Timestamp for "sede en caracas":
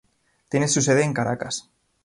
0.81-1.69